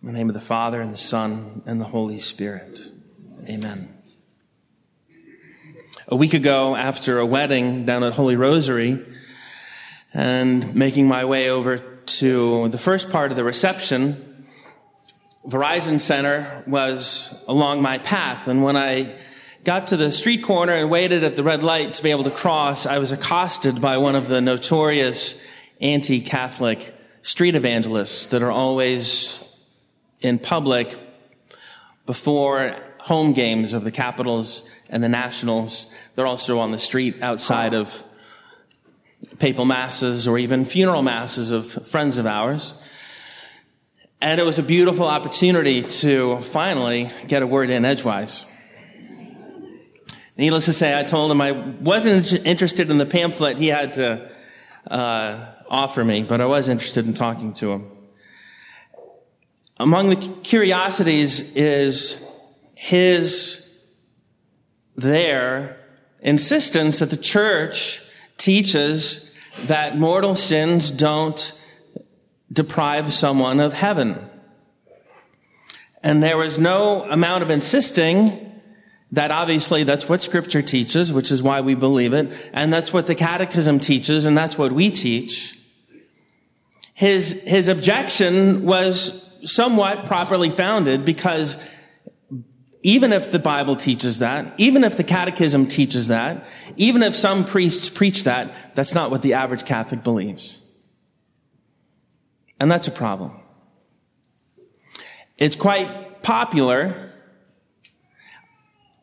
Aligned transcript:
In 0.00 0.06
the 0.06 0.12
name 0.12 0.28
of 0.28 0.34
the 0.34 0.40
Father, 0.40 0.80
and 0.80 0.92
the 0.92 0.96
Son, 0.96 1.60
and 1.66 1.80
the 1.80 1.86
Holy 1.86 2.18
Spirit. 2.18 2.78
Amen. 3.48 3.92
A 6.06 6.14
week 6.14 6.34
ago, 6.34 6.76
after 6.76 7.18
a 7.18 7.26
wedding 7.26 7.84
down 7.84 8.04
at 8.04 8.12
Holy 8.12 8.36
Rosary, 8.36 9.04
and 10.14 10.72
making 10.76 11.08
my 11.08 11.24
way 11.24 11.50
over 11.50 11.78
to 11.78 12.68
the 12.68 12.78
first 12.78 13.10
part 13.10 13.32
of 13.32 13.36
the 13.36 13.42
reception, 13.42 14.46
Verizon 15.44 15.98
Center 15.98 16.62
was 16.68 17.42
along 17.48 17.82
my 17.82 17.98
path. 17.98 18.46
And 18.46 18.62
when 18.62 18.76
I 18.76 19.18
got 19.64 19.88
to 19.88 19.96
the 19.96 20.12
street 20.12 20.44
corner 20.44 20.74
and 20.74 20.88
waited 20.88 21.24
at 21.24 21.34
the 21.34 21.42
red 21.42 21.64
light 21.64 21.94
to 21.94 22.04
be 22.04 22.12
able 22.12 22.24
to 22.24 22.30
cross, 22.30 22.86
I 22.86 22.98
was 22.98 23.10
accosted 23.10 23.80
by 23.80 23.96
one 23.96 24.14
of 24.14 24.28
the 24.28 24.40
notorious 24.40 25.42
anti-Catholic 25.80 26.94
street 27.22 27.56
evangelists 27.56 28.26
that 28.26 28.42
are 28.42 28.52
always 28.52 29.44
in 30.20 30.38
public 30.38 30.98
before 32.06 32.76
home 33.00 33.32
games 33.32 33.72
of 33.72 33.84
the 33.84 33.90
Capitals 33.90 34.68
and 34.88 35.02
the 35.02 35.08
Nationals. 35.08 35.86
They're 36.14 36.26
also 36.26 36.58
on 36.58 36.72
the 36.72 36.78
street 36.78 37.22
outside 37.22 37.74
of 37.74 38.04
papal 39.38 39.64
masses 39.64 40.28
or 40.28 40.38
even 40.38 40.64
funeral 40.64 41.02
masses 41.02 41.50
of 41.50 41.70
friends 41.88 42.18
of 42.18 42.26
ours. 42.26 42.74
And 44.20 44.40
it 44.40 44.44
was 44.44 44.58
a 44.58 44.62
beautiful 44.62 45.06
opportunity 45.06 45.82
to 45.82 46.40
finally 46.42 47.10
get 47.28 47.42
a 47.42 47.46
word 47.46 47.70
in 47.70 47.84
edgewise. 47.84 48.44
Needless 50.36 50.66
to 50.66 50.72
say, 50.72 50.98
I 50.98 51.02
told 51.02 51.30
him 51.30 51.40
I 51.40 51.52
wasn't 51.52 52.32
interested 52.46 52.90
in 52.90 52.98
the 52.98 53.06
pamphlet 53.06 53.58
he 53.58 53.68
had 53.68 53.94
to 53.94 54.30
uh, 54.88 55.46
offer 55.68 56.04
me, 56.04 56.22
but 56.22 56.40
I 56.40 56.46
was 56.46 56.68
interested 56.68 57.06
in 57.06 57.14
talking 57.14 57.52
to 57.54 57.72
him. 57.72 57.97
Among 59.80 60.10
the 60.10 60.16
curiosities 60.42 61.54
is 61.54 62.26
his 62.76 63.64
their 64.96 65.78
insistence 66.20 66.98
that 66.98 67.10
the 67.10 67.16
church 67.16 68.02
teaches 68.36 69.32
that 69.66 69.96
mortal 69.96 70.34
sins 70.34 70.90
don't 70.90 71.52
deprive 72.52 73.12
someone 73.12 73.60
of 73.60 73.72
heaven. 73.74 74.28
And 76.02 76.22
there 76.22 76.36
was 76.36 76.58
no 76.58 77.02
amount 77.04 77.42
of 77.42 77.50
insisting 77.50 78.44
that 79.12 79.30
obviously 79.30 79.84
that's 79.84 80.08
what 80.08 80.20
scripture 80.20 80.62
teaches, 80.62 81.12
which 81.12 81.30
is 81.30 81.42
why 81.42 81.60
we 81.60 81.74
believe 81.74 82.12
it. 82.12 82.32
And 82.52 82.72
that's 82.72 82.92
what 82.92 83.06
the 83.06 83.14
catechism 83.14 83.78
teaches, 83.78 84.26
and 84.26 84.36
that's 84.36 84.58
what 84.58 84.72
we 84.72 84.90
teach. 84.90 85.58
His, 86.94 87.42
his 87.44 87.68
objection 87.68 88.64
was 88.64 89.27
somewhat 89.44 90.06
properly 90.06 90.50
founded 90.50 91.04
because 91.04 91.56
even 92.82 93.12
if 93.12 93.30
the 93.30 93.38
Bible 93.38 93.76
teaches 93.76 94.20
that, 94.20 94.54
even 94.56 94.84
if 94.84 94.96
the 94.96 95.04
catechism 95.04 95.66
teaches 95.66 96.08
that, 96.08 96.46
even 96.76 97.02
if 97.02 97.14
some 97.16 97.44
priests 97.44 97.90
preach 97.90 98.24
that, 98.24 98.54
that's 98.74 98.94
not 98.94 99.10
what 99.10 99.22
the 99.22 99.34
average 99.34 99.64
Catholic 99.64 100.02
believes. 100.02 100.64
And 102.60 102.70
that's 102.70 102.88
a 102.88 102.92
problem. 102.92 103.32
It's 105.36 105.56
quite 105.56 106.22
popular, 106.22 107.12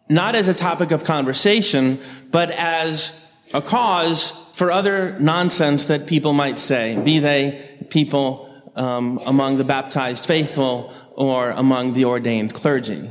not 0.09 0.36
as 0.36 0.47
a 0.47 0.53
topic 0.53 0.92
of 0.92 1.03
conversation, 1.03 1.99
but 2.31 2.52
as 2.52 3.20
a 3.53 3.61
cause 3.61 4.31
for 4.53 4.72
other 4.72 5.17
nonsense 5.20 5.86
that 5.86 6.08
people 6.08 6.33
might 6.33 6.59
say, 6.59 6.97
be 7.03 7.20
they 7.20 7.86
people 7.89 8.45
um, 8.76 9.20
among 9.26 9.58
the 9.58 9.64
baptized 9.64 10.26
faithful 10.26 10.94
or 11.16 11.52
among 11.52 11.94
the 11.94 12.06
ordained 12.06 12.54
clergy. 12.54 13.09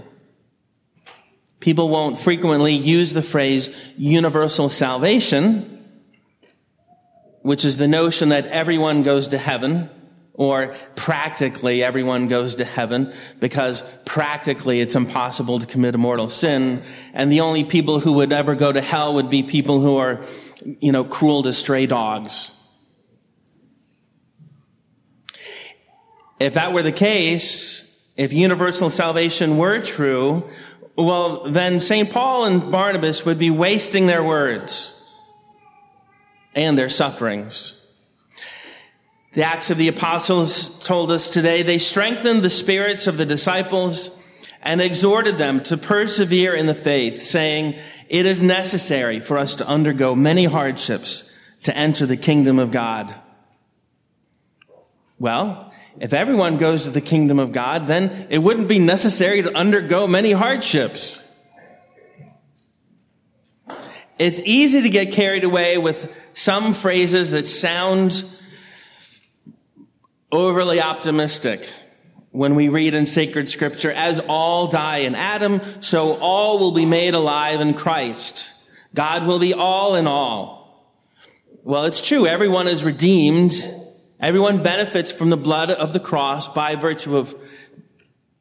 People 1.60 1.88
won't 1.88 2.18
frequently 2.18 2.74
use 2.74 3.14
the 3.14 3.22
phrase 3.22 3.74
universal 3.96 4.68
salvation, 4.68 5.70
which 7.40 7.64
is 7.64 7.78
the 7.78 7.88
notion 7.88 8.28
that 8.28 8.46
everyone 8.48 9.02
goes 9.02 9.28
to 9.28 9.38
heaven, 9.38 9.88
or 10.34 10.74
practically 10.94 11.82
everyone 11.82 12.28
goes 12.28 12.56
to 12.56 12.64
heaven, 12.64 13.12
because 13.40 13.82
practically 14.04 14.80
it's 14.80 14.94
impossible 14.94 15.58
to 15.58 15.66
commit 15.66 15.94
a 15.94 15.98
mortal 15.98 16.28
sin, 16.28 16.82
and 17.14 17.32
the 17.32 17.40
only 17.40 17.64
people 17.64 18.00
who 18.00 18.12
would 18.12 18.32
ever 18.32 18.54
go 18.54 18.70
to 18.70 18.82
hell 18.82 19.14
would 19.14 19.30
be 19.30 19.42
people 19.42 19.80
who 19.80 19.96
are, 19.96 20.22
you 20.80 20.92
know, 20.92 21.04
cruel 21.04 21.42
to 21.42 21.52
stray 21.52 21.86
dogs. 21.86 22.50
If 26.44 26.54
that 26.54 26.74
were 26.74 26.82
the 26.82 26.92
case, 26.92 27.98
if 28.18 28.34
universal 28.34 28.90
salvation 28.90 29.56
were 29.56 29.80
true, 29.80 30.44
well, 30.94 31.44
then 31.44 31.80
St. 31.80 32.10
Paul 32.10 32.44
and 32.44 32.70
Barnabas 32.70 33.24
would 33.24 33.38
be 33.38 33.48
wasting 33.48 34.06
their 34.06 34.22
words 34.22 34.92
and 36.54 36.76
their 36.76 36.90
sufferings. 36.90 37.90
The 39.32 39.42
Acts 39.42 39.70
of 39.70 39.78
the 39.78 39.88
Apostles 39.88 40.84
told 40.84 41.10
us 41.10 41.30
today 41.30 41.62
they 41.62 41.78
strengthened 41.78 42.42
the 42.42 42.50
spirits 42.50 43.06
of 43.06 43.16
the 43.16 43.24
disciples 43.24 44.22
and 44.60 44.82
exhorted 44.82 45.38
them 45.38 45.62
to 45.62 45.78
persevere 45.78 46.54
in 46.54 46.66
the 46.66 46.74
faith, 46.74 47.22
saying, 47.22 47.78
It 48.10 48.26
is 48.26 48.42
necessary 48.42 49.18
for 49.18 49.38
us 49.38 49.54
to 49.56 49.66
undergo 49.66 50.14
many 50.14 50.44
hardships 50.44 51.34
to 51.62 51.74
enter 51.74 52.04
the 52.04 52.18
kingdom 52.18 52.58
of 52.58 52.70
God. 52.70 53.18
Well, 55.24 55.72
if 56.00 56.12
everyone 56.12 56.58
goes 56.58 56.84
to 56.84 56.90
the 56.90 57.00
kingdom 57.00 57.38
of 57.38 57.50
God, 57.50 57.86
then 57.86 58.26
it 58.28 58.40
wouldn't 58.40 58.68
be 58.68 58.78
necessary 58.78 59.40
to 59.40 59.56
undergo 59.56 60.06
many 60.06 60.32
hardships. 60.32 61.26
It's 64.18 64.42
easy 64.44 64.82
to 64.82 64.90
get 64.90 65.12
carried 65.12 65.42
away 65.42 65.78
with 65.78 66.14
some 66.34 66.74
phrases 66.74 67.30
that 67.30 67.46
sound 67.46 68.22
overly 70.30 70.82
optimistic 70.82 71.70
when 72.30 72.54
we 72.54 72.68
read 72.68 72.92
in 72.92 73.06
sacred 73.06 73.48
scripture, 73.48 73.92
as 73.92 74.20
all 74.28 74.68
die 74.68 74.98
in 74.98 75.14
Adam, 75.14 75.62
so 75.80 76.18
all 76.18 76.58
will 76.58 76.72
be 76.72 76.84
made 76.84 77.14
alive 77.14 77.62
in 77.62 77.72
Christ. 77.72 78.52
God 78.92 79.26
will 79.26 79.38
be 79.38 79.54
all 79.54 79.94
in 79.94 80.06
all. 80.06 80.92
Well, 81.62 81.86
it's 81.86 82.06
true. 82.06 82.26
Everyone 82.26 82.68
is 82.68 82.84
redeemed 82.84 83.54
Everyone 84.20 84.62
benefits 84.62 85.10
from 85.10 85.30
the 85.30 85.36
blood 85.36 85.70
of 85.70 85.92
the 85.92 86.00
cross 86.00 86.48
by 86.48 86.76
virtue 86.76 87.16
of 87.16 87.34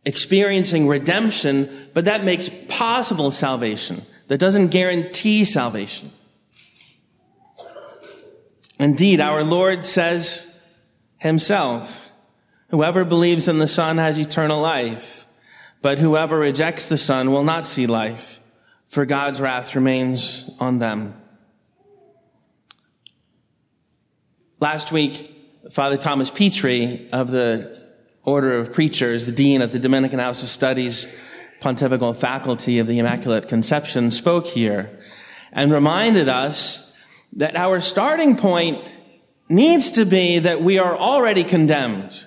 experiencing 0.05 0.87
redemption, 0.87 1.89
but 1.93 2.05
that 2.05 2.23
makes 2.23 2.49
possible 2.67 3.31
salvation. 3.31 4.05
That 4.27 4.37
doesn't 4.37 4.67
guarantee 4.67 5.43
salvation. 5.43 6.11
Indeed, 8.79 9.19
our 9.19 9.43
Lord 9.43 9.85
says 9.85 10.61
himself, 11.17 12.09
whoever 12.69 13.05
believes 13.05 13.47
in 13.47 13.59
the 13.59 13.67
Son 13.67 13.97
has 13.97 14.17
eternal 14.17 14.61
life, 14.61 15.25
but 15.81 15.99
whoever 15.99 16.37
rejects 16.37 16.89
the 16.89 16.97
Son 16.97 17.31
will 17.31 17.43
not 17.43 17.65
see 17.65 17.87
life, 17.87 18.39
for 18.87 19.05
God's 19.05 19.39
wrath 19.39 19.75
remains 19.75 20.49
on 20.59 20.79
them. 20.79 21.13
Last 24.59 24.91
week, 24.91 25.32
Father 25.71 25.95
Thomas 25.95 26.29
Petri 26.29 27.09
of 27.13 27.31
the 27.31 27.81
Order 28.23 28.57
of 28.57 28.73
Preachers, 28.73 29.25
the 29.25 29.31
Dean 29.31 29.61
of 29.61 29.71
the 29.71 29.79
Dominican 29.79 30.19
House 30.19 30.43
of 30.43 30.49
Studies 30.49 31.07
Pontifical 31.61 32.13
Faculty 32.13 32.79
of 32.79 32.87
the 32.87 32.99
Immaculate 32.99 33.47
Conception, 33.47 34.11
spoke 34.11 34.45
here 34.45 34.99
and 35.53 35.71
reminded 35.71 36.27
us 36.27 36.91
that 37.31 37.55
our 37.55 37.79
starting 37.79 38.35
point 38.35 38.89
needs 39.47 39.91
to 39.91 40.05
be 40.05 40.39
that 40.39 40.61
we 40.61 40.79
are 40.79 40.97
already 40.97 41.45
condemned. 41.45 42.25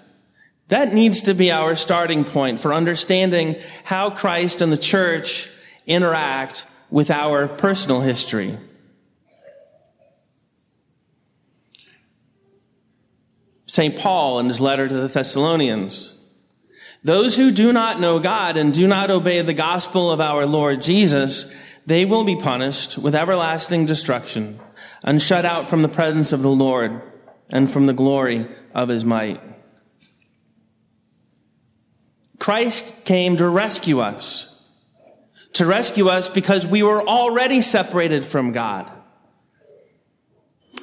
That 0.68 0.94
needs 0.94 1.20
to 1.22 1.34
be 1.34 1.52
our 1.52 1.76
starting 1.76 2.24
point 2.24 2.60
for 2.60 2.72
understanding 2.72 3.56
how 3.84 4.10
Christ 4.10 4.62
and 4.62 4.72
the 4.72 4.78
church 4.78 5.50
interact 5.86 6.66
with 6.90 7.10
our 7.10 7.48
personal 7.48 8.00
history. 8.00 8.56
St. 13.76 13.94
Paul 13.94 14.38
in 14.38 14.46
his 14.46 14.58
letter 14.58 14.88
to 14.88 14.94
the 14.94 15.06
Thessalonians. 15.06 16.18
Those 17.04 17.36
who 17.36 17.50
do 17.50 17.74
not 17.74 18.00
know 18.00 18.18
God 18.18 18.56
and 18.56 18.72
do 18.72 18.86
not 18.86 19.10
obey 19.10 19.42
the 19.42 19.52
gospel 19.52 20.10
of 20.10 20.18
our 20.18 20.46
Lord 20.46 20.80
Jesus, 20.80 21.54
they 21.84 22.06
will 22.06 22.24
be 22.24 22.36
punished 22.36 22.96
with 22.96 23.14
everlasting 23.14 23.84
destruction 23.84 24.58
and 25.02 25.20
shut 25.20 25.44
out 25.44 25.68
from 25.68 25.82
the 25.82 25.90
presence 25.90 26.32
of 26.32 26.40
the 26.40 26.48
Lord 26.48 27.02
and 27.52 27.70
from 27.70 27.84
the 27.84 27.92
glory 27.92 28.46
of 28.74 28.88
his 28.88 29.04
might. 29.04 29.42
Christ 32.38 33.04
came 33.04 33.36
to 33.36 33.46
rescue 33.46 34.00
us, 34.00 34.64
to 35.52 35.66
rescue 35.66 36.08
us 36.08 36.30
because 36.30 36.66
we 36.66 36.82
were 36.82 37.06
already 37.06 37.60
separated 37.60 38.24
from 38.24 38.52
God 38.52 38.90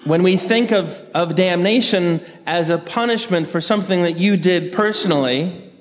when 0.05 0.23
we 0.23 0.37
think 0.37 0.71
of, 0.71 1.01
of 1.13 1.35
damnation 1.35 2.21
as 2.45 2.69
a 2.69 2.77
punishment 2.77 3.47
for 3.49 3.61
something 3.61 4.03
that 4.03 4.17
you 4.17 4.37
did 4.37 4.71
personally, 4.73 5.71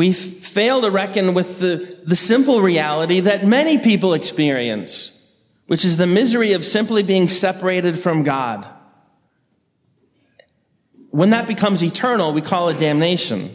We 0.00 0.14
fail 0.14 0.80
to 0.80 0.90
reckon 0.90 1.34
with 1.34 1.60
the, 1.60 1.98
the 2.04 2.16
simple 2.16 2.62
reality 2.62 3.20
that 3.20 3.44
many 3.44 3.76
people 3.76 4.14
experience, 4.14 5.26
which 5.66 5.84
is 5.84 5.98
the 5.98 6.06
misery 6.06 6.54
of 6.54 6.64
simply 6.64 7.02
being 7.02 7.28
separated 7.28 7.98
from 7.98 8.22
God. 8.22 8.66
When 11.10 11.28
that 11.28 11.46
becomes 11.46 11.84
eternal, 11.84 12.32
we 12.32 12.40
call 12.40 12.70
it 12.70 12.78
damnation. 12.78 13.54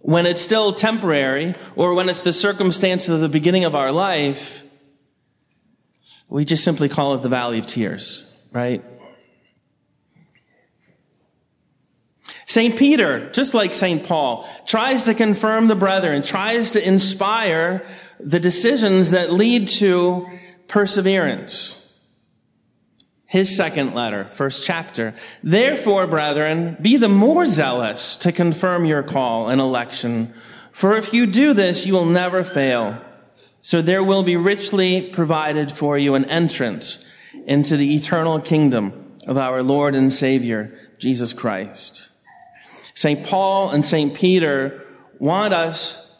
When 0.00 0.26
it's 0.26 0.42
still 0.42 0.74
temporary, 0.74 1.54
or 1.74 1.94
when 1.94 2.10
it's 2.10 2.20
the 2.20 2.34
circumstance 2.34 3.08
of 3.08 3.20
the 3.22 3.30
beginning 3.30 3.64
of 3.64 3.74
our 3.74 3.92
life, 3.92 4.62
we 6.32 6.46
just 6.46 6.64
simply 6.64 6.88
call 6.88 7.14
it 7.14 7.20
the 7.20 7.28
valley 7.28 7.58
of 7.58 7.66
tears, 7.66 8.26
right? 8.52 8.82
St. 12.46 12.74
Peter, 12.74 13.30
just 13.32 13.52
like 13.52 13.74
St. 13.74 14.02
Paul, 14.02 14.48
tries 14.66 15.04
to 15.04 15.12
confirm 15.12 15.68
the 15.68 15.74
brethren, 15.74 16.22
tries 16.22 16.70
to 16.70 16.86
inspire 16.86 17.86
the 18.18 18.40
decisions 18.40 19.10
that 19.10 19.30
lead 19.30 19.68
to 19.68 20.26
perseverance. 20.68 21.78
His 23.26 23.54
second 23.54 23.94
letter, 23.94 24.24
first 24.32 24.64
chapter. 24.64 25.14
Therefore, 25.42 26.06
brethren, 26.06 26.78
be 26.80 26.96
the 26.96 27.10
more 27.10 27.44
zealous 27.44 28.16
to 28.16 28.32
confirm 28.32 28.86
your 28.86 29.02
call 29.02 29.50
and 29.50 29.60
election. 29.60 30.32
For 30.72 30.96
if 30.96 31.12
you 31.12 31.26
do 31.26 31.52
this, 31.52 31.84
you 31.84 31.92
will 31.92 32.06
never 32.06 32.42
fail. 32.42 33.02
So 33.62 33.80
there 33.80 34.02
will 34.02 34.24
be 34.24 34.36
richly 34.36 35.08
provided 35.10 35.70
for 35.70 35.96
you 35.96 36.16
an 36.16 36.24
entrance 36.26 37.04
into 37.46 37.76
the 37.76 37.94
eternal 37.94 38.40
kingdom 38.40 39.18
of 39.26 39.38
our 39.38 39.62
Lord 39.62 39.94
and 39.94 40.12
Savior, 40.12 40.76
Jesus 40.98 41.32
Christ. 41.32 42.10
St. 42.94 43.24
Paul 43.24 43.70
and 43.70 43.84
St. 43.84 44.12
Peter 44.14 44.84
want 45.18 45.54
us 45.54 46.10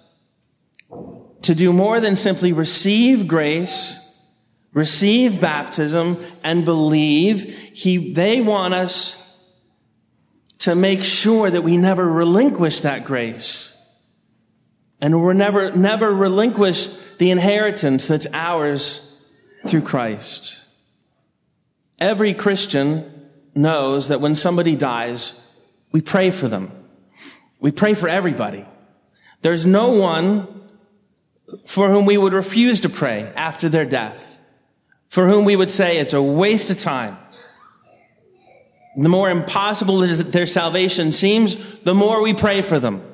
to 1.42 1.54
do 1.54 1.72
more 1.72 1.98
than 1.98 2.14
simply 2.14 2.52
receive 2.52 3.26
grace, 3.26 3.98
receive 4.72 5.40
baptism, 5.40 6.24
and 6.44 6.64
believe. 6.64 7.72
He, 7.74 8.12
they 8.12 8.40
want 8.40 8.72
us 8.72 9.18
to 10.58 10.76
make 10.76 11.02
sure 11.02 11.50
that 11.50 11.62
we 11.62 11.76
never 11.76 12.08
relinquish 12.08 12.80
that 12.80 13.04
grace. 13.04 13.71
And 15.02 15.20
we're 15.20 15.32
never, 15.32 15.72
never 15.72 16.14
relinquish 16.14 16.88
the 17.18 17.32
inheritance 17.32 18.06
that's 18.06 18.28
ours 18.32 19.18
through 19.66 19.82
Christ. 19.82 20.64
Every 21.98 22.32
Christian 22.32 23.28
knows 23.52 24.08
that 24.08 24.20
when 24.20 24.36
somebody 24.36 24.76
dies, 24.76 25.34
we 25.90 26.00
pray 26.00 26.30
for 26.30 26.46
them. 26.46 26.70
We 27.58 27.72
pray 27.72 27.94
for 27.94 28.08
everybody. 28.08 28.64
There's 29.42 29.66
no 29.66 29.88
one 29.88 30.68
for 31.66 31.88
whom 31.88 32.06
we 32.06 32.16
would 32.16 32.32
refuse 32.32 32.78
to 32.80 32.88
pray 32.88 33.32
after 33.34 33.68
their 33.68 33.84
death, 33.84 34.38
for 35.08 35.26
whom 35.26 35.44
we 35.44 35.56
would 35.56 35.68
say 35.68 35.98
it's 35.98 36.14
a 36.14 36.22
waste 36.22 36.70
of 36.70 36.78
time. 36.78 37.18
The 38.96 39.08
more 39.08 39.30
impossible 39.30 39.98
their 39.98 40.46
salvation 40.46 41.10
seems, 41.10 41.56
the 41.80 41.94
more 41.94 42.22
we 42.22 42.34
pray 42.34 42.62
for 42.62 42.78
them. 42.78 43.11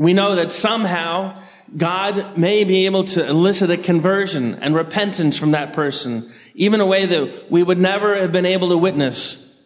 We 0.00 0.14
know 0.14 0.34
that 0.36 0.50
somehow 0.50 1.38
God 1.76 2.38
may 2.38 2.64
be 2.64 2.86
able 2.86 3.04
to 3.04 3.28
elicit 3.28 3.68
a 3.68 3.76
conversion 3.76 4.54
and 4.54 4.74
repentance 4.74 5.36
from 5.36 5.50
that 5.50 5.74
person, 5.74 6.32
even 6.54 6.80
a 6.80 6.86
way 6.86 7.04
that 7.04 7.50
we 7.50 7.62
would 7.62 7.76
never 7.76 8.16
have 8.16 8.32
been 8.32 8.46
able 8.46 8.70
to 8.70 8.78
witness 8.78 9.60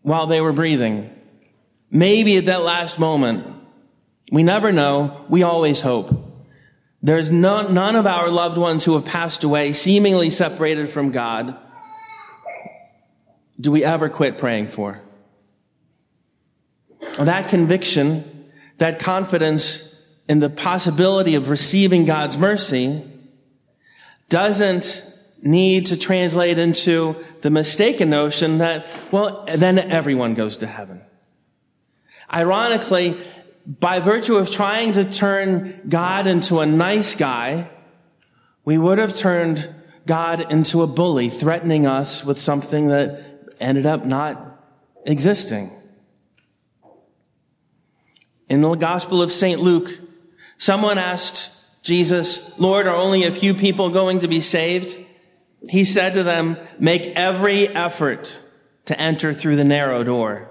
while 0.00 0.26
they 0.26 0.40
were 0.40 0.54
breathing. 0.54 1.10
Maybe 1.90 2.38
at 2.38 2.46
that 2.46 2.62
last 2.62 2.98
moment. 2.98 3.46
We 4.32 4.42
never 4.42 4.72
know. 4.72 5.26
We 5.28 5.42
always 5.42 5.82
hope. 5.82 6.48
There's 7.02 7.30
none, 7.30 7.74
none 7.74 7.96
of 7.96 8.06
our 8.06 8.30
loved 8.30 8.56
ones 8.56 8.86
who 8.86 8.94
have 8.94 9.04
passed 9.04 9.44
away, 9.44 9.74
seemingly 9.74 10.30
separated 10.30 10.88
from 10.88 11.10
God, 11.10 11.54
do 13.60 13.70
we 13.70 13.84
ever 13.84 14.08
quit 14.08 14.38
praying 14.38 14.68
for. 14.68 15.02
That 17.18 17.50
conviction, 17.50 18.33
that 18.78 18.98
confidence 18.98 19.90
in 20.28 20.40
the 20.40 20.50
possibility 20.50 21.34
of 21.34 21.50
receiving 21.50 22.04
God's 22.04 22.38
mercy 22.38 23.04
doesn't 24.28 25.10
need 25.42 25.86
to 25.86 25.98
translate 25.98 26.58
into 26.58 27.16
the 27.42 27.50
mistaken 27.50 28.08
notion 28.08 28.58
that, 28.58 28.86
well, 29.12 29.44
then 29.54 29.78
everyone 29.78 30.34
goes 30.34 30.56
to 30.56 30.66
heaven. 30.66 31.02
Ironically, 32.32 33.18
by 33.66 34.00
virtue 34.00 34.36
of 34.36 34.50
trying 34.50 34.92
to 34.92 35.04
turn 35.04 35.80
God 35.88 36.26
into 36.26 36.60
a 36.60 36.66
nice 36.66 37.14
guy, 37.14 37.70
we 38.64 38.78
would 38.78 38.98
have 38.98 39.16
turned 39.16 39.72
God 40.06 40.50
into 40.50 40.82
a 40.82 40.86
bully, 40.86 41.28
threatening 41.28 41.86
us 41.86 42.24
with 42.24 42.38
something 42.38 42.88
that 42.88 43.44
ended 43.60 43.86
up 43.86 44.04
not 44.04 44.62
existing. 45.04 45.70
In 48.48 48.60
the 48.60 48.74
Gospel 48.74 49.22
of 49.22 49.32
St. 49.32 49.60
Luke, 49.60 49.98
someone 50.58 50.98
asked 50.98 51.82
Jesus, 51.82 52.58
Lord, 52.58 52.86
are 52.86 52.96
only 52.96 53.24
a 53.24 53.32
few 53.32 53.54
people 53.54 53.88
going 53.88 54.20
to 54.20 54.28
be 54.28 54.40
saved? 54.40 54.98
He 55.68 55.84
said 55.84 56.12
to 56.14 56.22
them, 56.22 56.58
make 56.78 57.06
every 57.16 57.68
effort 57.68 58.38
to 58.84 59.00
enter 59.00 59.32
through 59.32 59.56
the 59.56 59.64
narrow 59.64 60.04
door, 60.04 60.50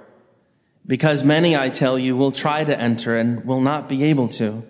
because 0.87 1.23
many, 1.23 1.55
I 1.55 1.69
tell 1.69 1.99
you, 1.99 2.17
will 2.17 2.31
try 2.31 2.63
to 2.63 2.79
enter 2.79 3.15
and 3.15 3.45
will 3.45 3.61
not 3.61 3.87
be 3.87 4.03
able 4.05 4.27
to. 4.29 4.65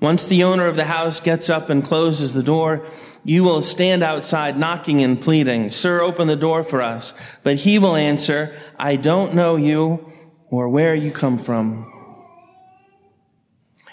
Once 0.00 0.22
the 0.22 0.44
owner 0.44 0.68
of 0.68 0.76
the 0.76 0.84
house 0.84 1.20
gets 1.20 1.50
up 1.50 1.68
and 1.68 1.82
closes 1.84 2.34
the 2.34 2.42
door, 2.42 2.86
you 3.24 3.42
will 3.42 3.60
stand 3.60 4.04
outside 4.04 4.56
knocking 4.56 5.02
and 5.02 5.20
pleading, 5.20 5.72
Sir, 5.72 6.00
open 6.00 6.28
the 6.28 6.36
door 6.36 6.62
for 6.62 6.80
us. 6.80 7.14
But 7.42 7.56
he 7.56 7.80
will 7.80 7.96
answer, 7.96 8.54
I 8.78 8.94
don't 8.94 9.34
know 9.34 9.56
you 9.56 10.12
or 10.50 10.68
where 10.68 10.94
you 10.94 11.10
come 11.10 11.36
from. 11.36 11.92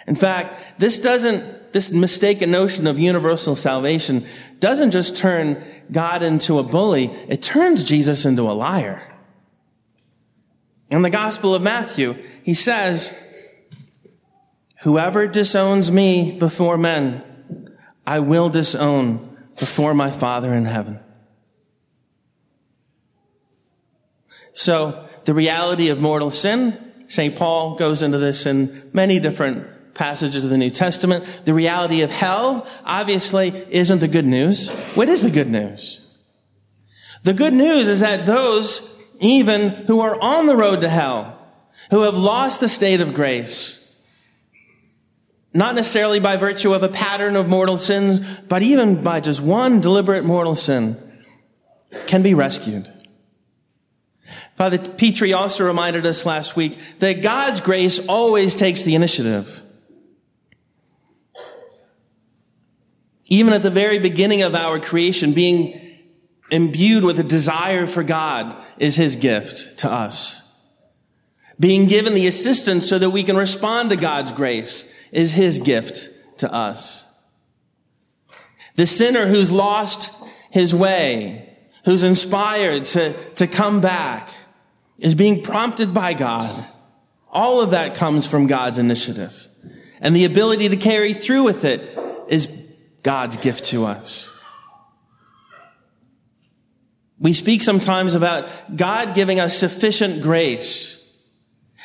In 0.08 0.16
fact, 0.16 0.80
this 0.80 1.00
doesn't, 1.00 1.74
this 1.74 1.92
mistaken 1.92 2.52
notion 2.52 2.88
of 2.88 3.00
universal 3.00 3.56
salvation 3.56 4.26
doesn't 4.60 4.92
just 4.92 5.18
turn 5.18 5.64
God 5.92 6.24
into 6.24 6.60
a 6.60 6.64
bully, 6.64 7.06
it 7.28 7.42
turns 7.42 7.84
Jesus 7.84 8.26
into 8.26 8.44
a 8.44 8.54
liar. 8.54 9.12
In 10.90 11.02
the 11.02 11.10
Gospel 11.10 11.56
of 11.56 11.62
Matthew, 11.62 12.16
he 12.44 12.54
says, 12.54 13.18
Whoever 14.84 15.28
disowns 15.28 15.92
me 15.92 16.38
before 16.38 16.78
men, 16.78 17.24
I 18.06 18.20
will 18.20 18.50
disown 18.50 19.36
before 19.58 19.96
my 19.96 20.12
Father 20.12 20.54
in 20.54 20.66
heaven. 20.66 21.00
So, 24.54 25.10
the 25.26 25.34
reality 25.34 25.90
of 25.90 26.00
mortal 26.00 26.30
sin, 26.30 26.78
St. 27.08 27.36
Paul 27.36 27.76
goes 27.76 28.04
into 28.04 28.20
this 28.20 28.46
in 28.46 28.92
many 28.94 29.20
different 29.20 29.68
passages 29.96 30.44
of 30.44 30.52
the 30.52 30.58
New 30.58 30.70
Testament. 30.70 31.26
The 31.46 31.54
reality 31.54 32.02
of 32.02 32.12
hell, 32.12 32.68
obviously, 32.84 33.66
isn't 33.72 34.00
the 34.00 34.08
good 34.08 34.26
news. 34.26 34.70
What 34.94 35.10
is 35.10 35.24
the 35.24 35.32
good 35.32 35.50
news? 35.50 36.06
The 37.24 37.34
good 37.34 37.54
news 37.54 37.88
is 37.88 38.02
that 38.02 38.28
those, 38.28 39.02
even 39.20 39.70
who 39.88 40.02
are 40.02 40.20
on 40.22 40.46
the 40.46 40.56
road 40.56 40.82
to 40.82 40.90
hell, 40.90 41.40
who 41.90 42.04
have 42.04 42.16
lost 42.16 42.60
the 42.60 42.68
state 42.68 43.02
of 43.02 43.16
grace, 43.16 43.82
not 45.54 45.74
necessarily 45.74 46.20
by 46.20 46.36
virtue 46.36 46.74
of 46.74 46.84
a 46.84 46.90
pattern 46.90 47.36
of 47.36 47.48
mortal 47.48 47.78
sins, 47.78 48.20
but 48.42 48.62
even 48.62 49.02
by 49.02 49.22
just 49.22 49.42
one 49.42 49.80
deliberate 49.80 50.26
mortal 50.26 50.54
sin, 50.54 51.02
can 52.08 52.22
be 52.22 52.34
rescued. 52.34 52.92
Father 54.56 54.78
Petri 54.78 55.34
also 55.34 55.66
reminded 55.66 56.06
us 56.06 56.26
last 56.26 56.56
week 56.56 56.78
that 57.00 57.22
God's 57.22 57.62
grace 57.62 58.06
always 58.08 58.56
takes 58.56 58.84
the 58.84 58.96
initiative. 58.96 59.62
Even 63.28 63.54
at 63.54 63.62
the 63.62 63.72
very 63.72 64.00
beginning 64.00 64.42
of 64.42 64.56
our 64.56 64.80
creation, 64.80 65.34
being 65.34 65.82
imbued 66.52 67.04
with 67.04 67.20
a 67.20 67.24
desire 67.24 67.88
for 67.88 68.04
God 68.04 68.56
is 68.78 68.96
his 68.96 69.16
gift 69.16 69.80
to 69.80 69.92
us. 69.92 70.42
Being 71.60 71.88
given 71.88 72.14
the 72.14 72.28
assistance 72.28 72.88
so 72.88 73.00
that 73.00 73.10
we 73.10 73.24
can 73.24 73.38
respond 73.38 73.90
to 73.90 73.96
God's 73.96 74.32
grace 74.32 74.92
is 75.12 75.32
his 75.32 75.60
gift 75.60 76.10
to 76.40 76.54
us. 76.54 77.06
The 78.76 78.86
sinner 78.86 79.28
who's 79.28 79.52
lost 79.52 80.12
his 80.52 80.76
way, 80.76 81.58
who's 81.86 82.04
inspired 82.04 82.86
to, 82.86 83.14
to 83.36 83.48
come 83.48 83.80
back, 83.80 84.30
is 85.00 85.16
being 85.16 85.42
prompted 85.42 85.94
by 85.94 86.14
God. 86.14 86.66
All 87.32 87.62
of 87.62 87.72
that 87.72 87.96
comes 87.96 88.28
from 88.28 88.48
God's 88.48 88.78
initiative. 88.78 89.48
And 90.02 90.16
the 90.16 90.26
ability 90.26 90.70
to 90.70 90.78
carry 90.78 91.14
through 91.14 91.44
with 91.44 91.64
it 91.64 91.98
is 92.28 92.65
God's 93.06 93.38
gift 93.38 93.66
to 93.66 93.86
us. 93.86 94.36
We 97.20 97.34
speak 97.34 97.62
sometimes 97.62 98.16
about 98.16 98.76
God 98.76 99.14
giving 99.14 99.40
us 99.40 99.56
sufficient 99.56 100.24
grace. 100.24 101.16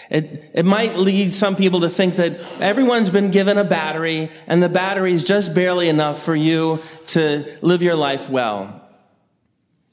It, 0.08 0.50
it 0.54 0.64
might 0.64 0.96
lead 0.96 1.34
some 1.34 1.56
people 1.56 1.80
to 1.80 1.90
think 1.90 2.16
that 2.16 2.40
everyone's 2.62 3.10
been 3.10 3.30
given 3.30 3.58
a 3.58 3.64
battery 3.64 4.30
and 4.46 4.62
the 4.62 4.70
battery 4.70 5.12
is 5.12 5.22
just 5.22 5.54
barely 5.54 5.90
enough 5.90 6.22
for 6.22 6.34
you 6.34 6.80
to 7.08 7.58
live 7.60 7.82
your 7.82 7.96
life 7.96 8.30
well. 8.30 8.80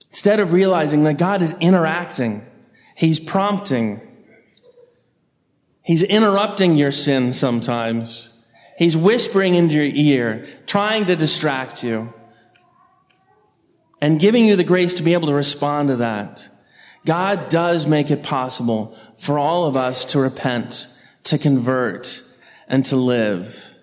Instead 0.10 0.40
of 0.40 0.54
realizing 0.54 1.04
that 1.04 1.18
God 1.18 1.42
is 1.42 1.54
interacting, 1.60 2.46
He's 2.96 3.20
prompting, 3.20 4.00
He's 5.84 6.04
interrupting 6.04 6.78
your 6.78 6.94
sin 6.94 7.34
sometimes. 7.34 8.37
He's 8.78 8.96
whispering 8.96 9.56
into 9.56 9.74
your 9.74 9.92
ear, 9.94 10.46
trying 10.68 11.06
to 11.06 11.16
distract 11.16 11.84
you 11.84 12.14
and 14.00 14.20
giving 14.20 14.46
you 14.46 14.56
the 14.56 14.64
grace 14.64 14.94
to 14.96 15.04
be 15.04 15.14
able 15.14 15.28
to 15.28 15.34
respond 15.34 15.90
to 15.90 15.96
that. 15.96 16.50
God 17.04 17.50
does 17.50 17.88
make 17.88 18.12
it 18.12 18.22
possible 18.22 18.96
for 19.18 19.40
all 19.40 19.66
of 19.66 19.76
us 19.76 20.06
to 20.06 20.20
repent, 20.20 20.88
to 21.24 21.40
convert, 21.40 22.22
and 22.68 22.86
to 22.86 22.96
live. 22.96 23.74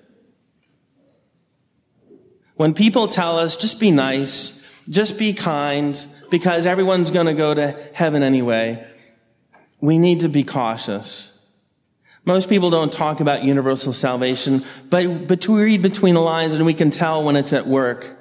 When 2.54 2.72
people 2.72 3.08
tell 3.08 3.36
us, 3.36 3.56
just 3.56 3.80
be 3.80 3.90
nice, 3.90 4.62
just 4.88 5.18
be 5.18 5.32
kind, 5.32 6.06
because 6.30 6.66
everyone's 6.66 7.10
going 7.10 7.26
to 7.26 7.34
go 7.34 7.52
to 7.52 7.72
heaven 7.94 8.22
anyway, 8.22 8.86
we 9.80 9.98
need 9.98 10.20
to 10.20 10.28
be 10.28 10.44
cautious. 10.44 11.33
Most 12.24 12.48
people 12.48 12.70
don't 12.70 12.92
talk 12.92 13.20
about 13.20 13.44
universal 13.44 13.92
salvation, 13.92 14.64
but, 14.88 15.26
but 15.26 15.46
we 15.46 15.62
read 15.62 15.82
between 15.82 16.14
the 16.14 16.20
lines 16.20 16.54
and 16.54 16.64
we 16.64 16.74
can 16.74 16.90
tell 16.90 17.22
when 17.22 17.36
it's 17.36 17.52
at 17.52 17.66
work. 17.66 18.18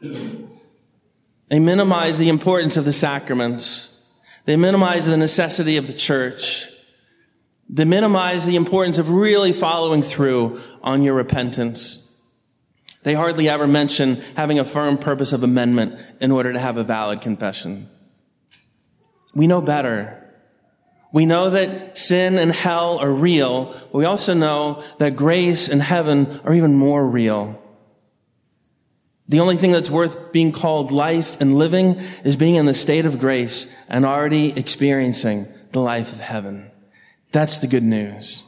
They 0.00 1.58
minimize 1.60 2.16
the 2.16 2.30
importance 2.30 2.76
of 2.76 2.84
the 2.84 2.92
sacraments. 2.92 4.00
They 4.46 4.56
minimize 4.56 5.04
the 5.04 5.16
necessity 5.16 5.76
of 5.76 5.86
the 5.86 5.92
church. 5.92 6.68
They 7.68 7.84
minimize 7.84 8.46
the 8.46 8.56
importance 8.56 8.98
of 8.98 9.10
really 9.10 9.52
following 9.52 10.02
through 10.02 10.60
on 10.82 11.02
your 11.02 11.14
repentance. 11.14 12.00
They 13.02 13.14
hardly 13.14 13.50
ever 13.50 13.66
mention 13.66 14.22
having 14.36 14.58
a 14.58 14.64
firm 14.64 14.96
purpose 14.96 15.34
of 15.34 15.42
amendment 15.42 15.98
in 16.20 16.30
order 16.30 16.52
to 16.52 16.58
have 16.58 16.78
a 16.78 16.84
valid 16.84 17.20
confession. 17.20 17.90
We 19.34 19.46
know 19.46 19.60
better. 19.60 20.23
We 21.14 21.26
know 21.26 21.50
that 21.50 21.96
sin 21.96 22.38
and 22.38 22.50
hell 22.50 22.98
are 22.98 23.12
real, 23.12 23.66
but 23.66 23.94
we 23.94 24.04
also 24.04 24.34
know 24.34 24.82
that 24.98 25.14
grace 25.14 25.68
and 25.68 25.80
heaven 25.80 26.40
are 26.42 26.52
even 26.52 26.74
more 26.74 27.06
real. 27.06 27.62
The 29.28 29.38
only 29.38 29.56
thing 29.56 29.70
that's 29.70 29.92
worth 29.92 30.32
being 30.32 30.50
called 30.50 30.90
life 30.90 31.40
and 31.40 31.56
living 31.56 32.00
is 32.24 32.34
being 32.34 32.56
in 32.56 32.66
the 32.66 32.74
state 32.74 33.06
of 33.06 33.20
grace 33.20 33.72
and 33.88 34.04
already 34.04 34.58
experiencing 34.58 35.46
the 35.70 35.78
life 35.78 36.12
of 36.12 36.18
heaven. 36.18 36.72
That's 37.30 37.58
the 37.58 37.68
good 37.68 37.84
news. 37.84 38.42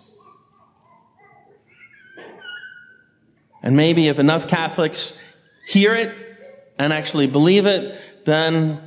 And 3.63 3.77
maybe 3.77 4.09
if 4.09 4.19
enough 4.19 4.49
Catholics 4.49 5.17
hear 5.69 5.95
it 5.95 6.13
and 6.81 6.93
actually 6.93 7.29
believe 7.29 7.65
it, 7.67 7.97
then 8.25 8.83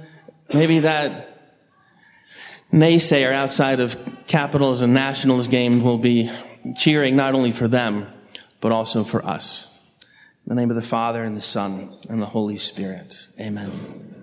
maybe 0.54 0.80
that 0.80 1.30
naysayer 2.72 3.32
outside 3.32 3.80
of 3.80 3.98
capitals 4.28 4.82
and 4.82 4.94
nationals 4.94 5.48
game 5.48 5.84
will 5.84 5.98
be 5.98 6.32
cheering 6.78 7.16
not 7.16 7.34
only 7.34 7.52
for 7.52 7.68
them, 7.68 8.08
but 8.62 8.72
also 8.72 9.04
for 9.04 9.26
us. 9.26 9.66
In 10.46 10.56
the 10.56 10.56
name 10.56 10.70
of 10.70 10.76
the 10.76 10.82
Father, 10.82 11.24
and 11.24 11.36
the 11.36 11.42
Son, 11.42 11.98
and 12.10 12.22
the 12.22 12.28
Holy 12.28 12.58
Spirit. 12.58 13.28
Amen. 13.40 14.19